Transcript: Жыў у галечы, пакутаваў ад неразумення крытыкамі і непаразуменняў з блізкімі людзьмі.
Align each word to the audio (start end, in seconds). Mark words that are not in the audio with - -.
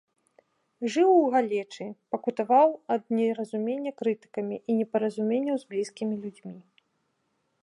Жыў 0.93 1.11
у 1.17 1.25
галечы, 1.35 1.85
пакутаваў 2.15 2.69
ад 2.97 3.03
неразумення 3.19 3.91
крытыкамі 4.03 4.55
і 4.69 4.81
непаразуменняў 4.83 5.55
з 5.67 5.75
блізкімі 5.75 6.15
людзьмі. 6.27 6.57